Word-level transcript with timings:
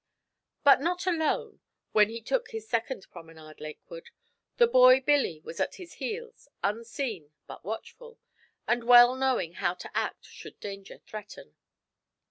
But 0.63 0.81
not 0.81 1.05
alone, 1.05 1.59
when 1.91 2.09
he 2.09 2.21
took 2.21 2.49
his 2.49 2.67
second 2.67 3.05
promenade 3.11 3.59
lake 3.61 3.87
ward. 3.87 4.09
The 4.57 4.65
boy 4.65 4.99
Billy 4.99 5.41
was 5.41 5.59
at 5.59 5.75
his 5.75 5.93
heels 6.01 6.47
unseen 6.63 7.33
but 7.45 7.63
watchful, 7.63 8.17
and 8.67 8.83
well 8.85 9.15
knowing 9.15 9.53
how 9.61 9.75
to 9.75 9.95
act 9.95 10.25
should 10.25 10.59
danger 10.59 10.97
threaten. 10.97 11.53